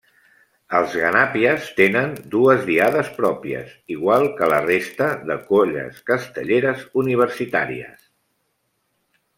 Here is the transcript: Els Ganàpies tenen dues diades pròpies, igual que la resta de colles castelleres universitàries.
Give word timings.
Els 0.77 0.93
Ganàpies 1.01 1.67
tenen 1.79 2.15
dues 2.35 2.63
diades 2.69 3.11
pròpies, 3.19 3.77
igual 3.97 4.27
que 4.41 4.49
la 4.55 4.63
resta 4.65 5.11
de 5.33 5.37
colles 5.53 6.03
castelleres 6.11 6.87
universitàries. 7.05 7.99